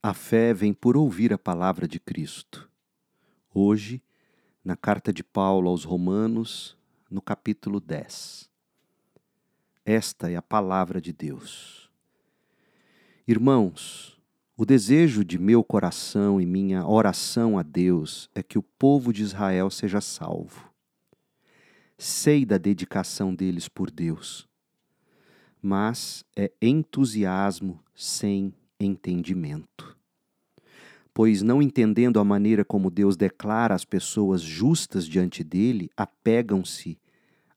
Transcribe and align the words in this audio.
A 0.00 0.14
fé 0.14 0.54
vem 0.54 0.72
por 0.72 0.96
ouvir 0.96 1.32
a 1.32 1.38
palavra 1.38 1.88
de 1.88 1.98
Cristo. 1.98 2.70
Hoje, 3.52 4.00
na 4.64 4.76
carta 4.76 5.12
de 5.12 5.24
Paulo 5.24 5.68
aos 5.68 5.82
Romanos, 5.82 6.76
no 7.10 7.20
capítulo 7.20 7.80
10. 7.80 8.48
Esta 9.84 10.30
é 10.30 10.36
a 10.36 10.42
palavra 10.42 11.00
de 11.00 11.12
Deus. 11.12 11.90
Irmãos, 13.26 14.16
o 14.56 14.64
desejo 14.64 15.24
de 15.24 15.36
meu 15.36 15.64
coração 15.64 16.40
e 16.40 16.46
minha 16.46 16.86
oração 16.86 17.58
a 17.58 17.64
Deus 17.64 18.30
é 18.36 18.42
que 18.42 18.56
o 18.56 18.62
povo 18.62 19.12
de 19.12 19.22
Israel 19.22 19.68
seja 19.68 20.00
salvo. 20.00 20.72
Sei 21.98 22.46
da 22.46 22.56
dedicação 22.56 23.34
deles 23.34 23.68
por 23.68 23.90
Deus, 23.90 24.48
mas 25.60 26.24
é 26.36 26.52
entusiasmo 26.62 27.82
sem 27.96 28.54
entendimento. 28.78 29.87
Pois, 31.18 31.42
não 31.42 31.60
entendendo 31.60 32.20
a 32.20 32.24
maneira 32.24 32.64
como 32.64 32.92
Deus 32.92 33.16
declara 33.16 33.74
as 33.74 33.84
pessoas 33.84 34.40
justas 34.40 35.04
diante 35.04 35.42
dele, 35.42 35.90
apegam-se 35.96 36.96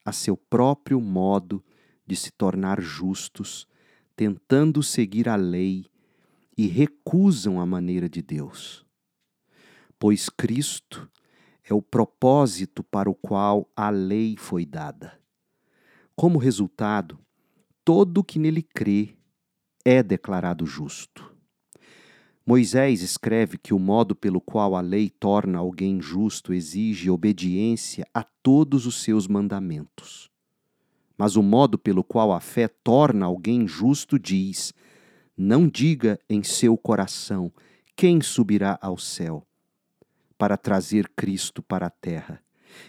a 0.04 0.12
seu 0.12 0.36
próprio 0.36 1.00
modo 1.00 1.64
de 2.04 2.16
se 2.16 2.32
tornar 2.32 2.82
justos, 2.82 3.68
tentando 4.16 4.82
seguir 4.82 5.30
a 5.30 5.36
lei 5.36 5.86
e 6.58 6.66
recusam 6.66 7.62
a 7.62 7.66
maneira 7.68 8.10
de 8.10 8.24
Deus. 8.24 8.84
Pois 10.00 10.28
Cristo 10.28 11.08
é 11.64 11.72
o 11.72 11.84
propósito 11.84 12.82
para 12.82 13.12
o 13.12 13.14
qual 13.14 13.70
a 13.76 13.92
lei 13.92 14.36
foi 14.38 14.66
dada. 14.66 15.22
Como 16.16 16.40
resultado, 16.40 17.20
todo 17.86 18.24
que 18.24 18.40
nele 18.40 18.64
crê 18.64 19.16
é 19.86 20.02
declarado 20.02 20.66
justo. 20.66 21.31
Moisés 22.46 23.02
escreve 23.02 23.58
que 23.58 23.74
o 23.74 23.80
modo 23.80 24.16
pelo 24.16 24.42
qual 24.42 24.76
a 24.76 24.82
lei 24.82 25.10
torna 25.10 25.60
alguém 25.60 26.02
justo 26.02 26.54
exige 26.54 27.10
obediência 27.10 28.06
a 28.14 28.24
todos 28.24 28.88
os 28.88 29.04
seus 29.04 29.28
mandamentos. 29.28 30.30
Mas 31.16 31.36
o 31.36 31.44
modo 31.44 31.78
pelo 31.78 32.04
qual 32.04 32.34
a 32.34 32.40
fé 32.40 32.68
torna 32.68 33.28
alguém 33.28 33.68
justo 33.68 34.18
diz: 34.18 34.74
não 35.38 35.68
diga 35.68 36.20
em 36.28 36.42
seu 36.42 36.76
coração 36.76 37.52
quem 37.96 38.22
subirá 38.22 38.80
ao 38.82 38.98
céu 38.98 39.46
para 40.36 40.58
trazer 40.58 41.12
Cristo 41.16 41.62
para 41.62 41.86
a 41.86 41.92
terra, 41.92 42.42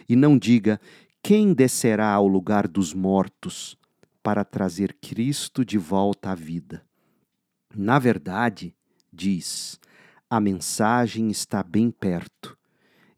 e 0.09 0.15
não 0.15 0.35
diga 0.35 0.81
quem 1.21 1.53
descerá 1.53 2.11
ao 2.11 2.27
lugar 2.27 2.67
dos 2.67 2.91
mortos 2.91 3.77
para 4.23 4.43
trazer 4.43 4.97
Cristo 4.99 5.63
de 5.63 5.77
volta 5.77 6.31
à 6.31 6.35
vida. 6.35 6.83
Na 7.75 7.99
verdade, 7.99 8.75
diz, 9.13 9.79
a 10.29 10.39
mensagem 10.39 11.29
está 11.29 11.61
bem 11.61 11.91
perto, 11.91 12.57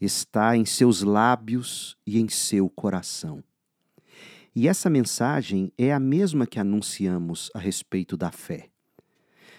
está 0.01 0.57
em 0.57 0.65
seus 0.65 1.01
lábios 1.01 1.95
e 2.05 2.19
em 2.19 2.27
seu 2.27 2.69
coração. 2.69 3.43
E 4.53 4.67
essa 4.67 4.89
mensagem 4.89 5.71
é 5.77 5.93
a 5.93 5.99
mesma 5.99 6.45
que 6.45 6.59
anunciamos 6.59 7.49
a 7.53 7.59
respeito 7.59 8.15
da 8.17 8.31
fé. 8.31 8.69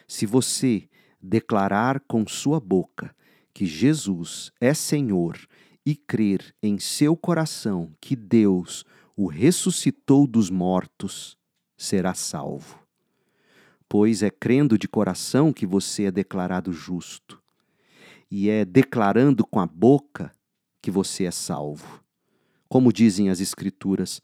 Se 0.07 0.27
você 0.27 0.89
declarar 1.21 2.01
com 2.01 2.27
sua 2.27 2.61
boca 2.61 3.15
que 3.53 3.67
Jesus 3.67 4.53
é 4.61 4.73
Senhor 4.73 5.39
e 5.85 5.95
crer 5.95 6.55
em 6.63 6.79
seu 6.79 7.17
coração 7.17 7.93
que 8.01 8.15
Deus 8.15 8.85
o 9.17 9.27
ressuscitou 9.27 10.27
dos 10.27 10.51
mortos, 10.51 11.37
será 11.77 12.13
salvo. 12.13 12.86
Pois 13.89 14.23
é 14.23 14.31
crendo 14.31 14.77
de 14.79 14.89
coração 14.89 15.53
que 15.53 15.67
você 15.67 16.05
é 16.05 16.11
declarado 16.11 16.73
justo, 16.73 17.41
e 18.31 18.49
é 18.49 18.65
declarando 18.65 19.47
com 19.47 19.61
a 19.61 19.67
boca 19.67 20.33
que 20.83 20.91
você 20.91 21.25
é 21.25 21.31
salvo. 21.31 22.03
Como 22.69 22.93
dizem 22.93 23.31
as 23.31 23.41
Escrituras, 23.41 24.21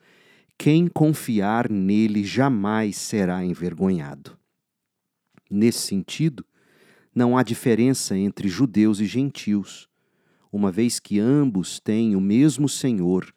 quem 0.59 0.89
confiar 0.89 1.71
nele 1.71 2.25
jamais 2.25 2.97
será 2.97 3.45
envergonhado. 3.45 4.37
Nesse 5.51 5.81
sentido, 5.81 6.45
não 7.15 7.37
há 7.37 7.43
diferença 7.43 8.17
entre 8.17 8.49
judeus 8.49 9.01
e 9.01 9.07
gentios, 9.07 9.89
uma 10.51 10.71
vez 10.71 10.99
que 10.99 11.19
ambos 11.19 11.79
têm 11.79 12.17
o 12.17 12.21
mesmo 12.21 12.69
Senhor 12.69 13.33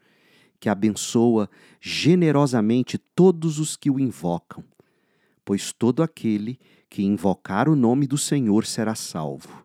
que 0.59 0.69
abençoa 0.69 1.49
generosamente 1.79 2.97
todos 2.97 3.59
os 3.59 3.75
que 3.75 3.91
o 3.91 3.99
invocam, 3.99 4.63
pois 5.45 5.71
todo 5.71 6.01
aquele 6.01 6.59
que 6.89 7.03
invocar 7.03 7.69
o 7.69 7.75
nome 7.75 8.07
do 8.07 8.17
Senhor 8.17 8.65
será 8.65 8.95
salvo. 8.95 9.63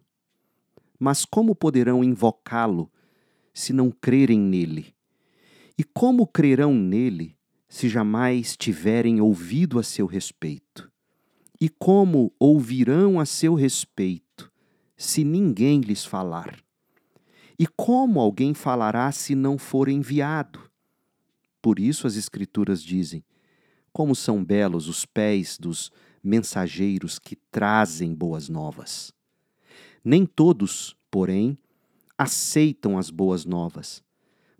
Mas 0.98 1.24
como 1.24 1.54
poderão 1.54 2.04
invocá-lo 2.04 2.92
se 3.54 3.72
não 3.72 3.90
crerem 3.90 4.38
nele? 4.38 4.94
E 5.78 5.82
como 5.82 6.26
crerão 6.26 6.74
nele 6.74 7.34
se 7.66 7.88
jamais 7.88 8.54
tiverem 8.54 9.20
ouvido 9.20 9.78
a 9.78 9.82
seu 9.82 10.04
respeito? 10.06 10.92
E 11.58 11.68
como 11.70 12.32
ouvirão 12.38 13.18
a 13.18 13.24
seu 13.24 13.54
respeito 13.54 14.52
se 14.96 15.24
ninguém 15.24 15.80
lhes 15.80 16.04
falar? 16.04 16.58
E 17.58 17.66
como 17.66 18.20
alguém 18.20 18.52
falará 18.52 19.10
se 19.12 19.34
não 19.34 19.56
for 19.56 19.88
enviado? 19.88 20.70
Por 21.62 21.78
isso 21.78 22.06
as 22.06 22.16
Escrituras 22.16 22.82
dizem: 22.82 23.24
como 23.92 24.14
são 24.14 24.44
belos 24.44 24.88
os 24.88 25.04
pés 25.04 25.58
dos 25.58 25.90
mensageiros 26.22 27.18
que 27.18 27.36
trazem 27.50 28.14
boas 28.14 28.48
novas. 28.48 29.12
Nem 30.04 30.24
todos, 30.24 30.96
porém, 31.10 31.58
aceitam 32.16 32.98
as 32.98 33.10
boas 33.10 33.44
novas. 33.44 34.02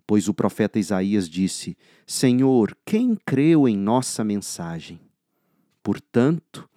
Pois 0.05 0.27
o 0.27 0.33
profeta 0.33 0.79
Isaías 0.79 1.29
disse: 1.29 1.77
Senhor, 2.05 2.75
quem 2.85 3.15
creu 3.15 3.67
em 3.67 3.77
nossa 3.77 4.23
mensagem? 4.23 4.99
Portanto, 5.83 6.69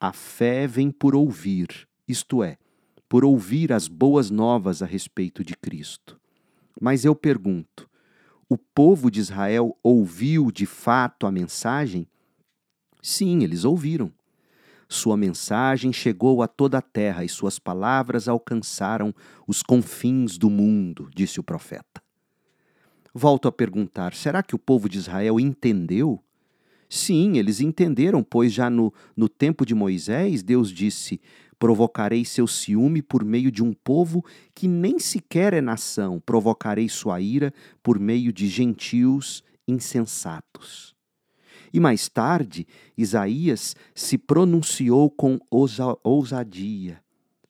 a 0.00 0.12
fé 0.12 0.66
vem 0.66 0.90
por 0.90 1.14
ouvir, 1.14 1.88
isto 2.06 2.42
é, 2.42 2.56
por 3.08 3.24
ouvir 3.24 3.72
as 3.72 3.88
boas 3.88 4.30
novas 4.30 4.82
a 4.82 4.86
respeito 4.86 5.44
de 5.44 5.54
Cristo. 5.56 6.20
Mas 6.80 7.04
eu 7.04 7.14
pergunto: 7.14 7.88
o 8.48 8.56
povo 8.56 9.10
de 9.10 9.20
Israel 9.20 9.76
ouviu 9.82 10.50
de 10.50 10.64
fato 10.64 11.26
a 11.26 11.32
mensagem? 11.32 12.06
Sim, 13.02 13.42
eles 13.42 13.64
ouviram. 13.64 14.12
Sua 14.88 15.16
mensagem 15.18 15.92
chegou 15.92 16.42
a 16.42 16.48
toda 16.48 16.78
a 16.78 16.82
terra 16.82 17.22
e 17.22 17.28
suas 17.28 17.58
palavras 17.58 18.26
alcançaram 18.26 19.14
os 19.46 19.62
confins 19.62 20.38
do 20.38 20.48
mundo, 20.48 21.10
disse 21.14 21.38
o 21.38 21.42
profeta. 21.42 22.02
Volto 23.12 23.48
a 23.48 23.52
perguntar: 23.52 24.14
será 24.14 24.42
que 24.42 24.54
o 24.54 24.58
povo 24.58 24.88
de 24.88 24.96
Israel 24.96 25.38
entendeu? 25.38 26.22
Sim, 26.88 27.36
eles 27.36 27.60
entenderam, 27.60 28.22
pois 28.22 28.50
já 28.50 28.70
no, 28.70 28.92
no 29.14 29.28
tempo 29.28 29.66
de 29.66 29.74
Moisés, 29.74 30.42
Deus 30.42 30.70
disse: 30.70 31.20
Provocarei 31.58 32.24
seu 32.24 32.46
ciúme 32.46 33.02
por 33.02 33.24
meio 33.24 33.50
de 33.50 33.62
um 33.62 33.72
povo 33.72 34.24
que 34.54 34.68
nem 34.68 34.98
sequer 34.98 35.52
é 35.52 35.60
nação, 35.60 36.20
provocarei 36.20 36.88
sua 36.88 37.20
ira 37.20 37.52
por 37.82 37.98
meio 37.98 38.32
de 38.32 38.46
gentios 38.46 39.42
insensatos. 39.66 40.96
E 41.72 41.80
mais 41.80 42.08
tarde, 42.08 42.66
Isaías 42.96 43.76
se 43.94 44.16
pronunciou 44.16 45.10
com 45.10 45.38
ousadia. 45.50 47.02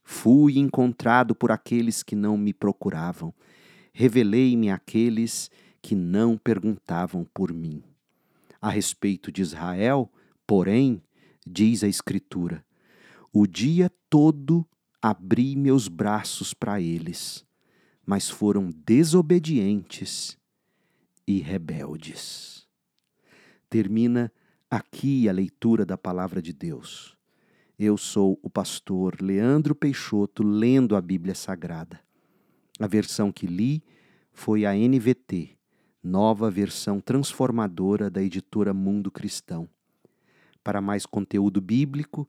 Fui 0.03 0.59
encontrado 0.59 1.35
por 1.35 1.53
aqueles 1.53 2.03
que 2.03 2.17
não 2.17 2.37
me 2.37 2.53
procuravam. 2.53 3.33
Revelei-me 3.93 4.71
àqueles 4.71 5.51
que 5.83 5.95
não 5.95 6.37
perguntavam 6.37 7.27
por 7.33 7.53
mim. 7.53 7.83
A 8.61 8.71
respeito 8.71 9.31
de 9.31 9.43
Israel, 9.43 10.11
porém, 10.47 11.01
diz 11.47 11.85
a 11.85 11.89
Escritura: 11.89 12.65
o 13.33 13.47
dia 13.47 13.91
todo 14.11 14.67
abri 15.01 15.55
meus 15.57 15.89
braços 15.89 16.53
para 16.53 16.81
eles, 16.81 17.45
mas 18.05 18.29
foram 18.29 18.71
desobedientes 18.85 20.39
e 21.27 21.41
rebeldes. 21.41 22.67
Termina 23.69 24.33
aqui 24.71 25.29
a 25.29 25.33
leitura 25.33 25.85
da 25.85 25.97
palavra 25.97 26.41
de 26.41 26.53
Deus. 26.53 27.17
Eu 27.79 27.97
sou 27.97 28.39
o 28.43 28.51
pastor 28.51 29.21
Leandro 29.21 29.75
Peixoto 29.75 30.43
lendo 30.43 30.97
a 30.97 31.01
Bíblia 31.01 31.35
Sagrada. 31.35 32.01
A 32.81 32.87
versão 32.87 33.31
que 33.31 33.47
li 33.47 33.83
foi 34.33 34.65
a 34.65 34.73
NVT, 34.73 35.57
nova 36.03 36.51
versão 36.51 37.01
transformadora 37.01 38.11
da 38.11 38.23
editora 38.23 38.73
Mundo 38.73 39.11
Cristão. 39.11 39.69
Para 40.65 40.81
mais 40.81 41.07
conteúdo 41.07 41.61
bíblico, 41.61 42.29